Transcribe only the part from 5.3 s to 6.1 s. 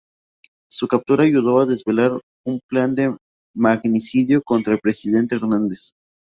Hernández.